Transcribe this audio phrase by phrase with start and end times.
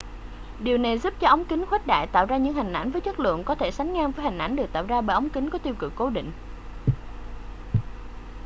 [0.59, 3.19] điều này giúp cho ống kính khuếch đại tạo ra những hình ảnh với chất
[3.19, 5.57] lượng có thể sánh ngang với hình ảnh được tạo ra bởi ống kính có
[5.57, 6.31] tiêu cự cố định